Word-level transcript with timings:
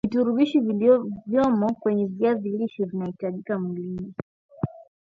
virutubishi 0.09 0.59
vilivyomo 0.59 1.73
kwenye 1.73 2.05
viazi 2.05 2.49
lishe 2.49 2.83
vinahitajika 2.85 3.59
mwilini 3.59 4.13